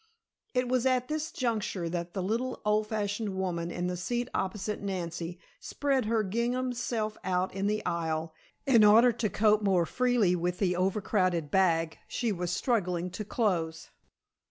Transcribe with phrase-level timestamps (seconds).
[0.55, 4.81] It was at this juncture that the little old fashioned woman, in the seat opposite
[4.81, 8.33] Nancy, spread her ginghamed self out in the aisle,
[8.65, 13.23] in order to cope more freely with the over crowded bag she was struggling to
[13.23, 13.91] close.